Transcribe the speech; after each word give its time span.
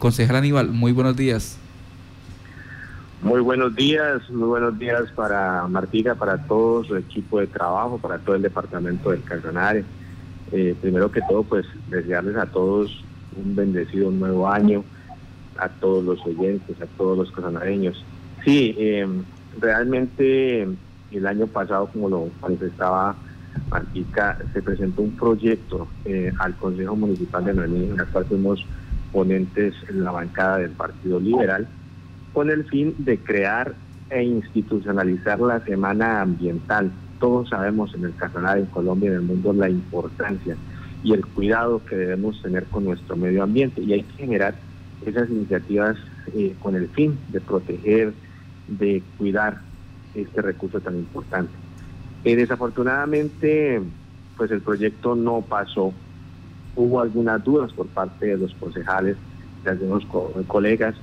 Concejal 0.00 0.36
Aníbal, 0.36 0.70
muy 0.70 0.92
buenos 0.92 1.14
días. 1.14 1.58
Muy 3.20 3.42
buenos 3.42 3.76
días, 3.76 4.30
muy 4.30 4.48
buenos 4.48 4.78
días 4.78 5.02
para 5.14 5.68
Martica, 5.68 6.14
para 6.14 6.38
todo 6.38 6.82
su 6.84 6.96
equipo 6.96 7.38
de 7.38 7.46
trabajo, 7.46 7.98
para 7.98 8.16
todo 8.16 8.34
el 8.34 8.40
departamento 8.40 9.10
del 9.10 9.22
Casanare. 9.22 9.84
Eh, 10.52 10.74
primero 10.80 11.12
que 11.12 11.20
todo, 11.28 11.42
pues 11.42 11.66
desearles 11.90 12.34
a 12.36 12.46
todos 12.46 13.04
un 13.36 13.54
bendecido 13.54 14.10
nuevo 14.10 14.48
año, 14.48 14.84
a 15.58 15.68
todos 15.68 16.02
los 16.02 16.24
oyentes, 16.24 16.80
a 16.80 16.86
todos 16.96 17.18
los 17.18 17.30
casanareños. 17.30 18.02
Sí, 18.42 18.74
eh, 18.78 19.06
realmente 19.60 20.66
el 21.12 21.26
año 21.26 21.46
pasado, 21.46 21.88
como 21.92 22.08
lo 22.08 22.30
manifestaba 22.40 23.16
Martica, 23.70 24.38
se 24.54 24.62
presentó 24.62 25.02
un 25.02 25.14
proyecto 25.14 25.86
eh, 26.06 26.32
al 26.38 26.56
Consejo 26.56 26.96
Municipal 26.96 27.44
de 27.44 27.52
Noemí, 27.52 27.90
en 27.90 28.00
el 28.00 28.06
cual 28.06 28.24
fuimos 28.24 28.64
ponentes 29.12 29.74
en 29.88 30.04
la 30.04 30.12
bancada 30.12 30.58
del 30.58 30.70
Partido 30.70 31.20
Liberal 31.20 31.68
con 32.32 32.50
el 32.50 32.64
fin 32.64 32.94
de 32.98 33.18
crear 33.18 33.74
e 34.08 34.22
institucionalizar 34.22 35.40
la 35.40 35.60
Semana 35.64 36.20
Ambiental. 36.20 36.90
Todos 37.18 37.48
sabemos 37.48 37.94
en 37.94 38.04
el 38.04 38.14
Casanare, 38.14 38.60
en 38.60 38.66
Colombia 38.66 39.10
y 39.10 39.12
en 39.12 39.18
el 39.20 39.22
mundo 39.22 39.52
la 39.52 39.68
importancia 39.68 40.56
y 41.02 41.12
el 41.12 41.24
cuidado 41.24 41.84
que 41.84 41.96
debemos 41.96 42.40
tener 42.42 42.64
con 42.66 42.84
nuestro 42.84 43.16
medio 43.16 43.42
ambiente 43.42 43.80
y 43.80 43.92
hay 43.92 44.02
que 44.02 44.24
generar 44.24 44.54
esas 45.04 45.30
iniciativas 45.30 45.96
eh, 46.34 46.54
con 46.60 46.74
el 46.74 46.88
fin 46.88 47.18
de 47.28 47.40
proteger, 47.40 48.12
de 48.68 49.02
cuidar 49.16 49.60
este 50.14 50.42
recurso 50.42 50.80
tan 50.80 50.96
importante. 50.96 51.52
Eh, 52.24 52.36
desafortunadamente, 52.36 53.80
pues 54.36 54.50
el 54.50 54.60
proyecto 54.60 55.14
no 55.14 55.42
pasó. 55.42 55.94
Hubo 56.76 57.00
algunas 57.00 57.42
dudas 57.42 57.72
por 57.72 57.86
parte 57.88 58.26
de 58.26 58.38
los 58.38 58.54
concejales, 58.54 59.16
de 59.64 59.70
algunos 59.70 60.04
colegas, 60.46 60.94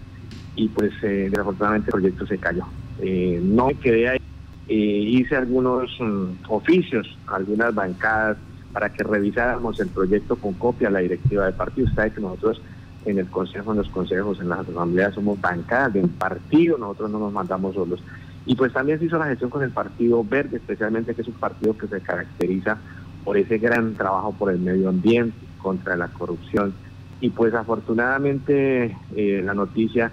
y 0.55 0.67
pues 0.70 0.91
eh, 1.03 1.27
desafortunadamente 1.30 1.90
el 1.90 2.02
proyecto 2.02 2.26
se 2.26 2.38
cayó. 2.38 2.66
Eh, 2.99 3.40
no 3.43 3.68
me 3.68 3.76
quedé 3.76 4.09
ahí, 4.09 4.20
hice 4.68 5.35
algunos 5.35 5.91
mm, 5.99 6.49
oficios, 6.49 7.18
algunas 7.27 7.74
bancadas 7.74 8.37
para 8.74 8.91
que 8.91 9.04
revisáramos 9.04 9.79
el 9.79 9.87
proyecto 9.90 10.35
con 10.35 10.54
copia 10.54 10.87
a 10.87 10.91
la 10.91 10.99
directiva 10.99 11.46
del 11.46 11.54
partido. 11.54 11.85
Usted 11.85 11.96
sabe 11.96 12.12
que 12.12 12.21
nosotros 12.21 12.62
en 13.05 13.20
el 13.20 13.27
consejo, 13.27 13.71
en 13.71 13.77
los 13.77 13.90
consejos, 13.90 14.40
en 14.40 14.49
las 14.49 14.68
asambleas 14.68 15.13
somos 15.15 15.40
bancadas 15.40 15.93
del 15.93 16.09
partido, 16.09 16.77
nosotros 16.77 17.12
no 17.12 17.20
nos 17.20 17.34
mandamos 17.34 17.76
solos. 17.76 18.02
Y 18.46 18.55
pues 18.55 18.71
también 18.74 18.99
se 18.99 19.05
hizo 19.05 19.18
la 19.18 19.27
gestión 19.27 19.49
con 19.49 19.63
el 19.63 19.71
Partido 19.71 20.24
Verde, 20.24 20.57
especialmente 20.57 21.13
que 21.13 21.21
es 21.21 21.27
un 21.27 21.34
partido 21.34 21.77
que 21.77 21.87
se 21.87 21.99
caracteriza 22.02 22.77
por 23.24 23.37
ese 23.37 23.57
gran 23.57 23.93
trabajo 23.93 24.34
por 24.34 24.52
el 24.52 24.59
medio 24.59 24.90
ambiente, 24.90 25.35
contra 25.68 25.98
la 25.98 26.07
corrupción. 26.07 26.73
Y 27.20 27.29
pues 27.32 27.54
afortunadamente 27.54 28.96
la 29.15 29.54
noticia 29.54 30.12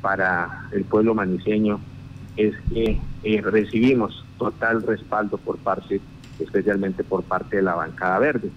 para 0.00 0.68
el 0.72 0.84
pueblo 0.84 1.14
maniseño 1.14 1.78
es 2.36 2.54
que 2.72 2.98
eh, 3.22 3.40
recibimos 3.40 4.24
total 4.38 4.82
respaldo 4.82 5.38
por 5.38 5.58
parte, 5.58 6.00
especialmente 6.38 7.04
por 7.04 7.22
parte 7.22 7.56
de 7.56 7.62
la 7.62 7.74
bancada 7.74 8.18
verde. 8.18 8.50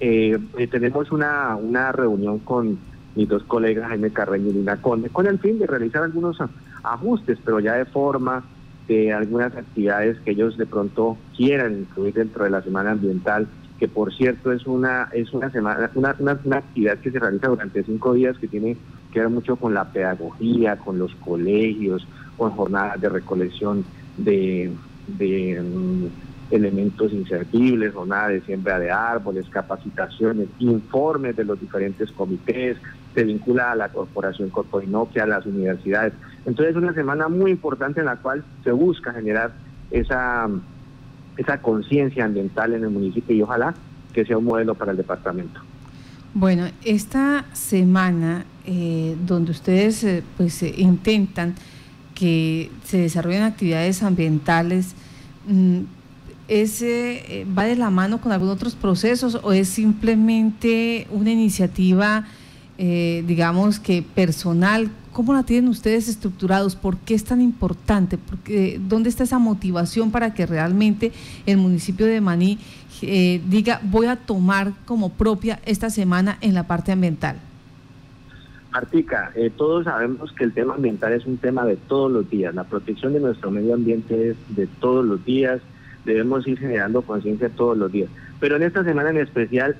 Eh, 0.00 0.38
eh, 0.58 0.66
tenemos 0.66 1.10
una, 1.12 1.56
una 1.56 1.92
reunión 1.92 2.38
con 2.40 2.78
mis 3.14 3.28
dos 3.28 3.42
colegas, 3.44 3.88
Jaime 3.88 4.10
Carreño 4.10 4.50
y 4.50 4.54
Lina 4.54 4.80
Conde, 4.82 5.08
con 5.08 5.26
el 5.26 5.38
fin 5.38 5.58
de 5.58 5.66
realizar 5.66 6.02
algunos 6.02 6.38
ajustes, 6.82 7.38
pero 7.44 7.60
ya 7.60 7.74
de 7.74 7.86
forma 7.86 8.44
de 8.88 9.12
algunas 9.12 9.56
actividades 9.56 10.18
que 10.20 10.32
ellos 10.32 10.56
de 10.56 10.66
pronto 10.66 11.16
quieran 11.36 11.80
incluir 11.80 12.14
dentro 12.14 12.44
de 12.44 12.50
la 12.50 12.62
semana 12.62 12.92
ambiental, 12.92 13.48
que 13.78 13.88
por 13.88 14.14
cierto 14.14 14.52
es 14.52 14.66
una 14.66 15.08
es 15.12 15.32
una 15.32 15.50
semana 15.50 15.90
una, 15.94 16.16
una 16.18 16.56
actividad 16.56 16.98
que 16.98 17.10
se 17.10 17.18
realiza 17.18 17.48
durante 17.48 17.82
cinco 17.82 18.14
días 18.14 18.38
que 18.38 18.48
tiene 18.48 18.76
que 19.16 19.26
mucho 19.28 19.56
con 19.56 19.72
la 19.72 19.84
pedagogía, 19.84 20.76
con 20.76 20.98
los 20.98 21.14
colegios, 21.14 22.06
con 22.36 22.50
jornadas 22.50 23.00
de 23.00 23.08
recolección 23.08 23.84
de, 24.18 24.70
mm, 25.18 26.04
elementos 26.50 27.12
inservibles, 27.12 27.94
jornadas 27.94 28.28
de 28.28 28.40
siembra 28.42 28.78
de 28.78 28.90
árboles, 28.90 29.48
capacitaciones, 29.48 30.48
informes 30.58 31.34
de 31.34 31.44
los 31.44 31.58
diferentes 31.58 32.12
comités, 32.12 32.76
se 33.14 33.24
vincula 33.24 33.72
a 33.72 33.74
la 33.74 33.88
corporación 33.88 34.50
Corporinoquia, 34.50 35.24
a 35.24 35.26
las 35.26 35.46
universidades. 35.46 36.12
Entonces 36.44 36.76
es 36.76 36.82
una 36.82 36.92
semana 36.92 37.28
muy 37.28 37.50
importante 37.50 38.00
en 38.00 38.06
la 38.06 38.16
cual 38.16 38.44
se 38.62 38.70
busca 38.70 39.14
generar 39.14 39.52
esa, 39.90 40.48
esa 41.36 41.60
conciencia 41.60 42.24
ambiental 42.24 42.74
en 42.74 42.84
el 42.84 42.90
municipio 42.90 43.34
y 43.34 43.42
ojalá 43.42 43.74
que 44.12 44.24
sea 44.24 44.38
un 44.38 44.44
modelo 44.44 44.74
para 44.74 44.92
el 44.92 44.96
departamento. 44.96 45.60
Bueno, 46.38 46.66
esta 46.84 47.46
semana 47.54 48.44
eh, 48.66 49.16
donde 49.26 49.52
ustedes 49.52 50.04
eh, 50.04 50.22
pues 50.36 50.62
eh, 50.62 50.74
intentan 50.76 51.54
que 52.14 52.70
se 52.84 52.98
desarrollen 52.98 53.42
actividades 53.42 54.02
ambientales, 54.02 54.94
mm, 55.46 55.80
¿va 57.56 57.64
de 57.64 57.76
la 57.76 57.90
mano 57.90 58.20
con 58.20 58.32
algunos 58.32 58.56
otros 58.56 58.74
procesos 58.74 59.38
o 59.42 59.52
es 59.52 59.68
simplemente 59.68 61.06
una 61.10 61.30
iniciativa, 61.30 62.26
digamos 62.78 63.80
que 63.80 64.02
personal? 64.02 64.90
¿Cómo 65.16 65.32
la 65.32 65.44
tienen 65.44 65.70
ustedes 65.70 66.08
estructurados? 66.08 66.76
¿Por 66.76 66.98
qué 66.98 67.14
es 67.14 67.24
tan 67.24 67.40
importante? 67.40 68.18
Porque, 68.18 68.78
¿Dónde 68.78 69.08
está 69.08 69.24
esa 69.24 69.38
motivación 69.38 70.10
para 70.10 70.34
que 70.34 70.44
realmente 70.44 71.10
el 71.46 71.56
municipio 71.56 72.04
de 72.04 72.20
Maní 72.20 72.58
eh, 73.00 73.40
diga, 73.48 73.80
voy 73.82 74.08
a 74.08 74.16
tomar 74.16 74.72
como 74.84 75.10
propia 75.10 75.58
esta 75.64 75.88
semana 75.88 76.36
en 76.42 76.52
la 76.52 76.66
parte 76.66 76.92
ambiental? 76.92 77.36
Artica, 78.72 79.32
eh, 79.34 79.50
todos 79.56 79.84
sabemos 79.84 80.32
que 80.32 80.44
el 80.44 80.52
tema 80.52 80.74
ambiental 80.74 81.14
es 81.14 81.24
un 81.24 81.38
tema 81.38 81.64
de 81.64 81.76
todos 81.76 82.12
los 82.12 82.28
días. 82.28 82.54
La 82.54 82.64
protección 82.64 83.14
de 83.14 83.20
nuestro 83.20 83.50
medio 83.50 83.72
ambiente 83.72 84.30
es 84.30 84.36
de 84.54 84.66
todos 84.66 85.02
los 85.04 85.24
días. 85.24 85.60
Debemos 86.04 86.46
ir 86.46 86.58
generando 86.58 87.00
conciencia 87.00 87.48
todos 87.48 87.76
los 87.78 87.90
días. 87.90 88.10
Pero 88.38 88.56
en 88.56 88.64
esta 88.64 88.84
semana 88.84 89.10
en 89.10 89.16
especial 89.16 89.76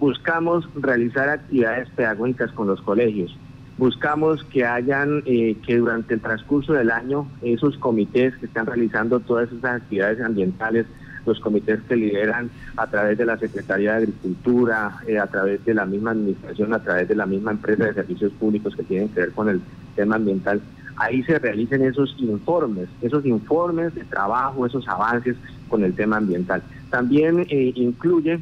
buscamos 0.00 0.66
realizar 0.74 1.28
actividades 1.28 1.88
pedagógicas 1.90 2.50
con 2.52 2.66
los 2.66 2.80
colegios. 2.80 3.36
Buscamos 3.76 4.42
que 4.44 4.64
hayan, 4.64 5.22
eh, 5.26 5.56
que 5.64 5.76
durante 5.76 6.14
el 6.14 6.20
transcurso 6.20 6.72
del 6.72 6.90
año, 6.90 7.28
esos 7.42 7.76
comités 7.78 8.34
que 8.36 8.46
están 8.46 8.66
realizando 8.66 9.20
todas 9.20 9.52
esas 9.52 9.82
actividades 9.82 10.20
ambientales 10.20 10.86
los 11.26 11.38
comités 11.40 11.80
que 11.82 11.96
lideran 11.96 12.50
a 12.76 12.86
través 12.86 13.18
de 13.18 13.26
la 13.26 13.36
Secretaría 13.38 13.92
de 13.92 13.98
Agricultura, 13.98 15.00
eh, 15.06 15.18
a 15.18 15.26
través 15.26 15.62
de 15.66 15.74
la 15.74 15.84
misma 15.84 16.12
administración, 16.12 16.72
a 16.72 16.82
través 16.82 17.08
de 17.08 17.14
la 17.14 17.26
misma 17.26 17.52
empresa 17.52 17.84
de 17.84 17.94
servicios 17.94 18.32
públicos 18.32 18.74
que 18.74 18.82
tienen 18.84 19.10
que 19.10 19.20
ver 19.20 19.32
con 19.32 19.50
el 19.50 19.60
tema 19.96 20.16
ambiental, 20.16 20.62
ahí 20.96 21.22
se 21.24 21.38
realicen 21.38 21.82
esos 21.82 22.16
informes, 22.18 22.88
esos 23.02 23.24
informes 23.26 23.94
de 23.94 24.04
trabajo, 24.04 24.64
esos 24.64 24.88
avances 24.88 25.36
con 25.68 25.84
el 25.84 25.94
tema 25.94 26.16
ambiental. 26.16 26.62
También 26.90 27.46
eh, 27.48 27.72
incluye 27.74 28.40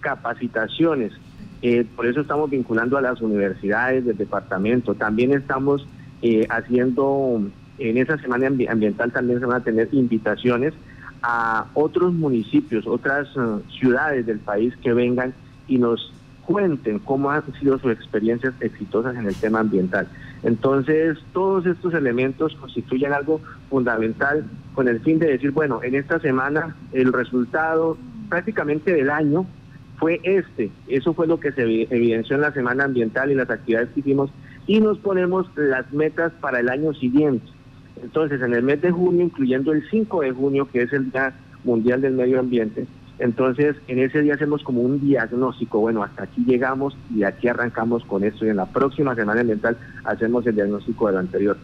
capacitaciones, 0.00 1.12
eh, 1.62 1.84
por 1.96 2.06
eso 2.06 2.20
estamos 2.20 2.50
vinculando 2.50 2.96
a 2.96 3.00
las 3.00 3.20
universidades 3.20 4.04
del 4.04 4.16
departamento, 4.16 4.94
también 4.94 5.32
estamos 5.32 5.86
haciendo, 6.50 7.40
en 7.78 7.96
esa 7.96 8.18
semana 8.18 8.48
ambiental 8.48 9.12
también 9.12 9.38
se 9.38 9.46
van 9.46 9.60
a 9.60 9.64
tener 9.64 9.88
invitaciones 9.92 10.74
a 11.22 11.66
otros 11.74 12.12
municipios, 12.12 12.86
otras 12.86 13.28
eh, 13.36 13.40
ciudades 13.78 14.26
del 14.26 14.38
país 14.38 14.74
que 14.82 14.92
vengan 14.92 15.34
y 15.66 15.78
nos 15.78 16.12
cuenten 16.44 16.98
cómo 17.00 17.30
han 17.30 17.42
sido 17.60 17.78
sus 17.78 17.92
experiencias 17.92 18.54
exitosas 18.60 19.16
en 19.16 19.26
el 19.26 19.34
tema 19.34 19.60
ambiental. 19.60 20.08
Entonces, 20.42 21.18
todos 21.32 21.66
estos 21.66 21.92
elementos 21.92 22.54
constituyen 22.54 23.12
algo 23.12 23.40
fundamental 23.68 24.44
con 24.74 24.88
el 24.88 25.00
fin 25.00 25.18
de 25.18 25.26
decir, 25.26 25.50
bueno, 25.50 25.82
en 25.82 25.94
esta 25.94 26.20
semana 26.20 26.74
el 26.92 27.12
resultado 27.12 27.98
prácticamente 28.30 28.94
del 28.94 29.10
año 29.10 29.46
fue 29.98 30.20
este. 30.22 30.70
Eso 30.86 31.12
fue 31.12 31.26
lo 31.26 31.40
que 31.40 31.52
se 31.52 31.62
evidenció 31.62 32.36
en 32.36 32.42
la 32.42 32.52
semana 32.52 32.84
ambiental 32.84 33.30
y 33.30 33.34
las 33.34 33.50
actividades 33.50 33.90
que 33.90 34.00
hicimos 34.00 34.30
y 34.66 34.80
nos 34.80 34.98
ponemos 34.98 35.46
las 35.56 35.92
metas 35.92 36.32
para 36.40 36.60
el 36.60 36.68
año 36.68 36.92
siguiente. 36.94 37.46
Entonces, 38.02 38.40
en 38.40 38.54
el 38.54 38.62
mes 38.62 38.80
de 38.80 38.90
junio, 38.90 39.24
incluyendo 39.24 39.72
el 39.72 39.88
5 39.90 40.20
de 40.20 40.32
junio, 40.32 40.68
que 40.70 40.82
es 40.82 40.92
el 40.92 41.10
Día 41.10 41.32
Mundial 41.64 42.00
del 42.00 42.14
Medio 42.14 42.38
Ambiente, 42.38 42.86
entonces 43.18 43.74
en 43.88 43.98
ese 43.98 44.22
día 44.22 44.34
hacemos 44.34 44.62
como 44.62 44.82
un 44.82 45.00
diagnóstico, 45.00 45.80
bueno, 45.80 46.04
hasta 46.04 46.24
aquí 46.24 46.44
llegamos 46.46 46.96
y 47.12 47.24
aquí 47.24 47.48
arrancamos 47.48 48.04
con 48.04 48.22
esto 48.22 48.46
y 48.46 48.50
en 48.50 48.56
la 48.56 48.66
próxima 48.66 49.16
semana 49.16 49.40
ambiental 49.40 49.76
hacemos 50.04 50.46
el 50.46 50.54
diagnóstico 50.54 51.08
de 51.08 51.14
lo 51.14 51.18
anterior. 51.18 51.58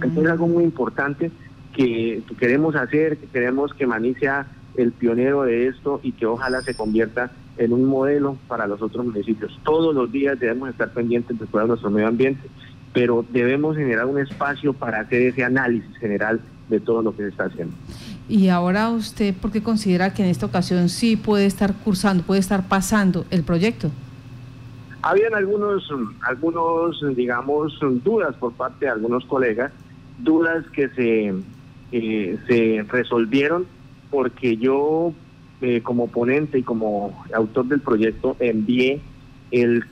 Entonces, 0.00 0.30
algo 0.30 0.48
muy 0.48 0.64
importante 0.64 1.30
que, 1.74 2.22
queremos 2.38 2.76
hacer, 2.76 3.18
que 3.18 3.26
queremos 3.26 3.74
que 3.74 3.86
Maní 3.86 4.14
sea 4.14 4.46
el 4.76 4.92
pionero 4.92 5.42
de 5.42 5.68
esto 5.68 6.00
y 6.02 6.12
que 6.12 6.26
ojalá 6.26 6.62
se 6.62 6.74
convierta 6.74 7.30
en 7.58 7.72
un 7.72 7.84
modelo 7.84 8.36
para 8.48 8.66
los 8.66 8.82
otros 8.82 9.06
municipios. 9.06 9.58
Todos 9.64 9.94
los 9.94 10.10
días 10.12 10.38
debemos 10.38 10.68
estar 10.70 10.90
pendientes 10.90 11.38
de 11.38 11.46
todo 11.46 11.66
nuestro 11.66 11.90
medio 11.90 12.08
ambiente 12.08 12.48
pero 12.96 13.26
debemos 13.30 13.76
generar 13.76 14.06
un 14.06 14.18
espacio 14.18 14.72
para 14.72 15.00
hacer 15.00 15.20
ese 15.20 15.44
análisis 15.44 15.94
general 15.98 16.40
de 16.70 16.80
todo 16.80 17.02
lo 17.02 17.14
que 17.14 17.24
se 17.24 17.28
está 17.28 17.44
haciendo. 17.44 17.74
Y 18.26 18.48
ahora 18.48 18.88
usted, 18.88 19.34
¿por 19.34 19.52
qué 19.52 19.62
considera 19.62 20.14
que 20.14 20.22
en 20.22 20.30
esta 20.30 20.46
ocasión 20.46 20.88
sí 20.88 21.14
puede 21.14 21.44
estar 21.44 21.74
cursando, 21.84 22.22
puede 22.22 22.40
estar 22.40 22.68
pasando 22.68 23.26
el 23.30 23.42
proyecto? 23.42 23.90
Habían 25.02 25.34
algunos, 25.34 25.86
algunos, 26.22 27.04
digamos, 27.14 27.78
dudas 28.02 28.34
por 28.36 28.54
parte 28.54 28.86
de 28.86 28.92
algunos 28.92 29.26
colegas, 29.26 29.72
dudas 30.20 30.64
que 30.72 30.88
se, 30.88 31.34
se 32.46 32.82
resolvieron 32.88 33.66
porque 34.10 34.56
yo, 34.56 35.12
eh, 35.60 35.82
como 35.82 36.08
ponente 36.08 36.58
y 36.58 36.62
como 36.62 37.24
autor 37.32 37.66
del 37.66 37.80
proyecto, 37.80 38.36
envié 38.40 39.00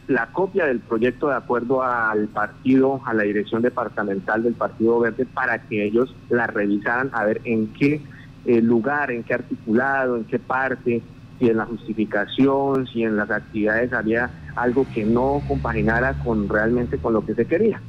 la 0.09 0.27
copia 0.33 0.67
del 0.67 0.81
proyecto 0.81 1.29
de 1.29 1.37
acuerdo 1.37 1.83
al 1.83 2.27
partido, 2.29 3.01
a 3.07 3.15
la 3.15 3.23
dirección 3.23 3.63
departamental 3.63 4.43
del 4.43 4.55
Partido 4.55 4.99
Verde, 4.99 5.27
para 5.27 5.63
que 5.63 5.85
ellos 5.85 6.15
la 6.29 6.47
revisaran 6.47 7.11
a 7.13 7.25
ver 7.25 7.41
en 7.45 7.69
qué 7.69 8.01
eh, 8.47 8.61
lugar, 8.61 9.11
en 9.11 9.23
qué 9.23 9.35
articulado, 9.35 10.17
en 10.17 10.25
qué 10.25 10.39
parte, 10.39 11.03
si 11.39 11.49
en 11.49 11.57
la 11.57 11.67
justificación, 11.67 12.87
si 12.89 13.05
en 13.05 13.17
las 13.17 13.31
actividades 13.31 13.93
había 13.93 14.31
algo 14.57 14.87
que 14.93 15.05
no 15.05 15.41
compaginara 15.47 16.15
con 16.25 16.49
realmente 16.49 16.99
con 16.99 17.13
lo 17.13 17.25
que 17.25 17.35
se 17.35 17.47
quería. 17.47 17.81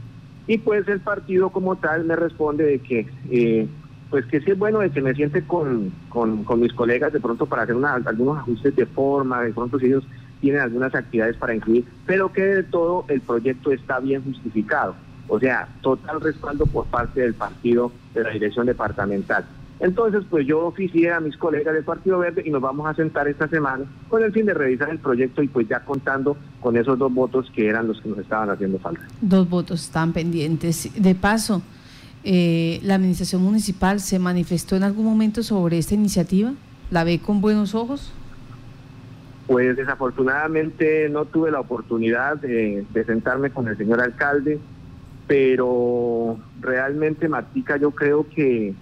Y 0.47 0.59
pues 0.59 0.87
el 0.87 0.99
partido 0.99 1.49
como 1.49 1.75
tal 1.77 2.05
me 2.05 2.15
responde 2.15 2.63
de 2.63 2.79
que 2.79 3.07
eh, 3.31 3.67
pues 4.15 4.27
que 4.27 4.39
sí 4.39 4.51
es 4.51 4.57
bueno 4.57 4.79
de 4.79 4.91
que 4.91 5.01
me 5.01 5.13
siente 5.13 5.41
con, 5.41 5.91
con, 6.07 6.45
mis 6.57 6.71
colegas 6.71 7.11
de 7.11 7.19
pronto 7.19 7.47
para 7.47 7.63
hacer 7.63 7.75
algunos 7.75 8.37
ajustes 8.37 8.73
de 8.73 8.85
forma, 8.85 9.41
de 9.41 9.51
pronto 9.51 9.77
si 9.77 9.87
ellos 9.87 10.07
tienen 10.39 10.61
algunas 10.61 10.95
actividades 10.95 11.35
para 11.35 11.53
incluir, 11.53 11.83
pero 12.05 12.31
que 12.31 12.41
de 12.41 12.63
todo 12.63 13.03
el 13.09 13.19
proyecto 13.19 13.73
está 13.73 13.99
bien 13.99 14.23
justificado. 14.23 14.95
O 15.27 15.37
sea, 15.37 15.67
total 15.81 16.21
respaldo 16.21 16.65
por 16.65 16.85
parte 16.85 17.19
del 17.19 17.33
partido 17.33 17.91
de 18.13 18.23
la 18.23 18.29
dirección 18.29 18.67
departamental. 18.67 19.43
Entonces, 19.81 20.23
pues 20.29 20.47
yo 20.47 20.65
oficié 20.65 21.11
a 21.11 21.19
mis 21.19 21.35
colegas 21.35 21.73
del 21.73 21.83
Partido 21.83 22.19
Verde 22.19 22.41
y 22.45 22.51
nos 22.51 22.61
vamos 22.61 22.87
a 22.87 22.93
sentar 22.93 23.27
esta 23.27 23.49
semana 23.49 23.83
con 24.07 24.23
el 24.23 24.31
fin 24.31 24.45
de 24.45 24.53
revisar 24.53 24.91
el 24.91 24.99
proyecto 24.99 25.43
y 25.43 25.49
pues 25.49 25.67
ya 25.67 25.81
contando 25.81 26.37
con 26.61 26.77
esos 26.77 26.97
dos 26.97 27.13
votos 27.13 27.51
que 27.53 27.67
eran 27.67 27.89
los 27.89 27.99
que 27.99 28.07
nos 28.07 28.19
estaban 28.19 28.49
haciendo 28.49 28.79
falta. 28.79 29.01
Dos 29.19 29.49
votos 29.49 29.83
están 29.83 30.13
pendientes. 30.13 30.89
De 30.95 31.15
paso, 31.15 31.61
eh, 32.27 32.79
¿la 32.81 32.95
administración 32.95 33.43
municipal 33.43 33.99
se 33.99 34.17
manifestó 34.17 34.75
en 34.75 34.81
algún 34.81 35.05
momento 35.05 35.43
sobre 35.43 35.77
esta 35.77 35.93
iniciativa? 35.93 36.53
¿La 36.89 37.03
ve 37.03 37.19
con 37.19 37.39
buenos 37.39 37.75
ojos? 37.75 38.11
Pues 39.45 39.77
desafortunadamente 39.77 41.07
no 41.09 41.25
tuve 41.25 41.51
la 41.51 41.59
oportunidad 41.59 42.37
de, 42.37 42.83
sentarme 43.05 43.51
con 43.51 43.67
el 43.67 43.77
señor 43.77 44.01
alcalde, 44.01 44.59
pero 45.27 46.39
realmente 46.61 47.29
Martica 47.29 47.77
yo 47.77 47.91
creo 47.91 48.27
que 48.27 48.73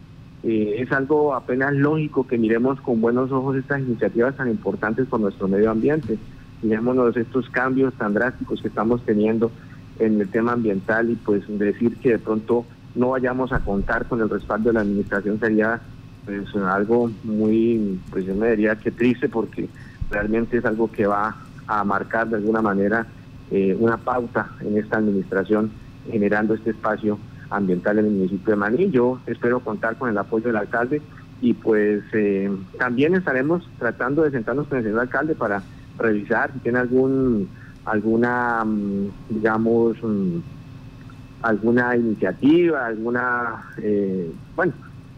eh, 0.44 0.75
es 0.78 0.89
algo 0.94 1.36
apenas 1.36 1.74
lógico 1.74 2.25
que 2.25 2.38
miremos 2.38 2.80
con 2.80 3.01
buenos 3.01 3.30
ojos 3.34 3.57
estas 3.57 3.81
iniciativas 3.81 4.38
tan 4.38 4.50
importantes 4.50 5.06
por 5.07 5.19
nuestro 5.19 5.50
medio 5.50 5.69
ambiente. 5.69 6.18
Miremos 6.62 7.18
estos 7.18 7.50
cambios 7.50 7.94
tan 7.96 8.13
drásticos 8.13 8.62
que 8.62 8.69
estamos 8.69 9.04
teniendo 9.04 9.51
en 10.00 10.22
el 10.22 10.30
tema 10.30 10.54
ambiental 10.54 11.10
y 11.10 11.16
pues 11.16 11.44
decir 11.60 11.98
que 11.98 12.12
de 12.12 12.19
pronto 12.19 12.66
no 12.95 13.10
vayamos 13.10 13.51
a 13.51 13.60
contar 13.60 14.06
con 14.06 14.22
el 14.22 14.30
respaldo 14.30 14.69
de 14.69 14.74
la 14.74 14.81
administración 14.81 15.40
sería 15.40 15.81
pues 16.25 16.56
algo 16.56 17.12
muy, 17.24 18.00
pues 18.10 18.25
yo 18.25 18.36
me 18.36 18.51
diría 18.51 18.75
que 18.75 18.92
triste 18.92 19.28
porque 19.28 19.68
realmente 20.10 20.57
es 20.57 20.66
algo 20.66 20.90
que 20.92 21.06
va 21.06 21.36
a 21.68 21.84
marcar 21.84 22.30
de 22.30 22.38
alguna 22.38 22.62
manera 22.62 23.06
eh, 23.51 23.75
una 23.78 23.98
pauta 23.98 24.50
en 24.62 24.78
esta 24.78 24.98
administración 24.98 25.72
generando 26.10 26.54
este 26.54 26.72
espacio 26.72 27.18
ambiental 27.50 28.00
en 28.00 28.06
el 28.06 28.12
municipio 28.12 28.51
de 28.51 28.56
Maní. 28.56 28.90
Yo 28.90 29.19
espero 29.25 29.60
contar 29.60 29.98
con 29.98 30.10
el 30.10 30.18
apoyo 30.18 30.48
del 30.48 30.57
alcalde 30.57 31.01
y 31.42 31.54
pues 31.54 32.04
eh, 32.13 32.50
también 32.78 33.16
estaremos 33.16 33.68
tratando 33.78 34.24
de 34.24 34.31
sentarnos 34.31 34.68
con 34.68 34.78
el 34.78 34.84
señor 34.86 35.01
alcalde 35.01 35.36
para 35.36 35.62
revisar 35.98 36.51
si 36.54 36.60
tiene 36.60 36.80
algún 36.80 37.50
alguna 37.86 38.63
mm, 38.66 39.07
digamos 39.30 39.98
mm, 40.01 40.38
alguna 41.44 41.95
iniciativa, 41.95 42.88
alguna 42.88 43.66
eh, 43.78 44.31
bueno 44.56 44.74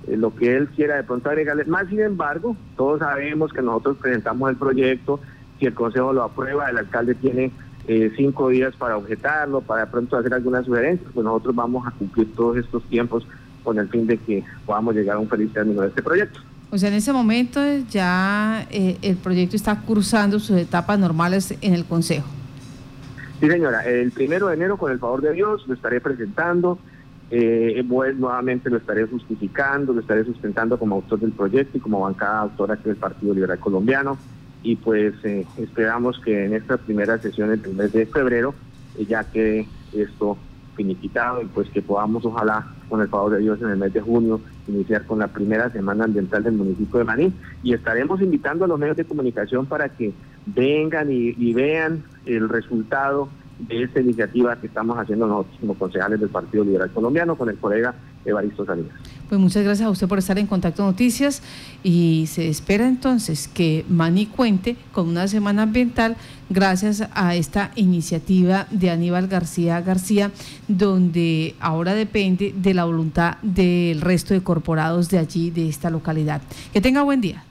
eh, 0.08 0.18
lo 0.18 0.36
que 0.36 0.56
él 0.56 0.68
quiera 0.70 0.98
de 0.98 1.04
pronto 1.04 1.30
agregarle. 1.30 1.66
Más 1.66 1.88
sin 1.88 2.02
embargo, 2.02 2.58
todos 2.76 3.00
sabemos 3.00 3.54
que 3.54 3.62
nosotros 3.62 3.98
presentamos 3.98 4.50
el 4.50 4.58
proyecto, 4.58 5.20
si 5.60 5.68
el 5.68 5.74
Consejo 5.74 6.12
lo 6.12 6.24
aprueba, 6.24 6.70
el 6.70 6.78
alcalde 6.78 7.16
tiene 7.16 7.52
eh, 7.88 8.12
cinco 8.18 8.50
días 8.50 8.76
para 8.76 8.98
objetarlo, 8.98 9.62
para 9.62 9.90
pronto 9.90 10.18
hacer 10.18 10.34
algunas 10.34 10.66
sugerencias, 10.66 11.10
pues 11.14 11.24
nosotros 11.24 11.56
vamos 11.56 11.88
a 11.88 11.92
cumplir 11.92 12.34
todos 12.36 12.58
estos 12.58 12.84
tiempos 12.84 13.26
con 13.64 13.80
el 13.80 13.88
fin 13.90 14.06
de 14.06 14.18
que 14.18 14.44
podamos 14.66 14.96
llegar 14.96 15.16
a 15.16 15.20
un 15.20 15.30
feliz 15.30 15.54
término 15.54 15.82
de 15.82 15.88
este 15.88 16.04
proyecto. 16.04 16.40
O 16.72 16.78
sea, 16.78 16.90
en 16.90 16.96
ese 16.96 17.14
momento 17.14 17.62
ya 17.90 18.68
eh, 18.70 18.98
el 19.02 19.16
proyecto 19.18 19.56
está 19.56 19.80
cursando 19.82 20.40
sus 20.40 20.58
etapas 20.58 21.00
normales 21.00 21.56
en 21.62 21.74
el 21.74 21.86
Consejo. 21.86 22.28
Sí, 23.40 23.50
señora, 23.50 23.86
el 23.86 24.12
primero 24.12 24.48
de 24.48 24.56
enero, 24.56 24.78
con 24.78 24.92
el 24.92 25.00
favor 25.00 25.22
de 25.22 25.34
Dios, 25.34 25.68
lo 25.68 25.74
estaré 25.74 26.00
presentando. 26.02 26.80
Eh, 27.32 27.84
nuevamente 27.84 28.70
lo 28.70 28.78
estaré 28.78 29.06
justificando, 29.08 29.94
lo 29.94 30.02
estaré 30.02 30.24
sustentando 30.24 30.78
como 30.78 30.96
autor 30.96 31.20
del 31.20 31.32
proyecto 31.32 31.78
y 31.78 31.82
como 31.82 32.02
bancada 32.02 32.40
autora 32.40 32.76
del 32.76 32.96
Partido 32.98 33.34
Liberal 33.34 33.60
Colombiano 33.60 34.18
y 34.66 34.76
pues 34.78 35.14
eh, 35.24 35.46
esperamos 35.58 36.20
que 36.20 36.46
en 36.46 36.56
esta 36.56 36.78
primera 36.78 37.20
sesión 37.20 37.50
del 37.50 37.74
mes 37.76 37.94
de 37.94 38.08
febrero 38.08 38.56
eh, 38.98 39.06
ya 39.06 39.24
quede 39.24 39.68
esto 39.94 40.38
finiquitado 40.76 41.42
y 41.42 41.46
pues 41.46 41.70
que 41.70 41.84
podamos 41.84 42.26
ojalá 42.26 42.68
con 42.90 43.00
el 43.00 43.08
favor 43.08 43.34
de 43.34 43.40
Dios 43.40 43.62
en 43.62 43.70
el 43.70 43.78
mes 43.78 43.94
de 43.94 44.02
junio 44.02 44.42
iniciar 44.68 45.06
con 45.06 45.20
la 45.20 45.28
primera 45.28 45.70
semana 45.70 46.06
ambiental 46.06 46.44
del 46.44 46.54
municipio 46.54 46.98
de 46.98 47.06
Maní 47.06 47.34
y 47.62 47.74
estaremos 47.74 48.20
invitando 48.22 48.66
a 48.66 48.68
los 48.68 48.80
medios 48.80 48.98
de 48.98 49.06
comunicación 49.06 49.68
para 49.68 49.88
que 49.90 50.14
vengan 50.46 51.08
y 51.12 51.54
vean 51.54 52.04
el 52.26 52.50
resultado 52.50 53.30
de 53.60 53.84
esta 53.84 54.02
iniciativa 54.02 54.56
que 54.58 54.68
estamos 54.68 54.98
haciendo 54.98 55.28
nosotros 55.28 55.58
como 55.60 55.76
concejales 55.76 56.20
del 56.20 56.30
Partido 56.30 56.64
Liberal 56.64 56.92
Colombiano 56.92 57.38
con 57.38 57.50
el 57.50 57.58
colega 57.58 57.96
Evaristo 58.26 58.66
Salinas. 58.66 58.92
Pues 59.30 59.40
muchas 59.40 59.64
gracias 59.64 59.88
a 59.88 59.90
usted 59.90 60.08
por 60.08 60.20
estar 60.20 60.38
en 60.38 60.46
Contacto 60.46 60.84
Noticias 60.84 61.42
y 61.84 62.26
se 62.28 62.50
espera 62.50 62.88
entonces 62.88 63.48
que 63.48 63.86
Mani 63.88 64.26
cuente 64.26 64.76
con 64.92 65.08
una 65.08 65.28
semana 65.28 65.64
ambiental 65.64 66.16
gracias 66.50 67.08
a 67.14 67.34
esta 67.34 67.72
iniciativa 67.76 68.68
de 68.72 68.92
Aníbal 68.92 69.28
García 69.28 69.82
García, 69.82 70.32
donde 70.68 71.56
ahora 71.60 71.94
depende 71.94 72.54
de 72.56 72.74
la 72.74 72.86
voluntad 72.86 73.38
del 73.42 74.02
resto 74.02 74.34
de 74.34 74.44
corporados 74.44 75.10
de 75.10 75.18
allí, 75.18 75.50
de 75.50 75.70
esta 75.70 75.90
localidad. 75.90 76.42
Que 76.74 76.82
tenga 76.82 77.02
buen 77.04 77.22
día. 77.22 77.45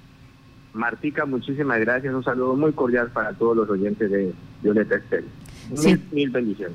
Martica, 0.74 1.24
muchísimas 1.24 1.80
gracias. 1.80 2.12
Un 2.12 2.24
saludo 2.24 2.54
muy 2.56 2.72
cordial 2.72 3.10
para 3.10 3.32
todos 3.32 3.56
los 3.56 3.70
oyentes 3.70 4.10
de 4.10 4.32
Violeta 4.62 4.96
Estel. 4.96 5.24
Mil, 5.70 6.00
mil 6.12 6.30
bendiciones. 6.30 6.72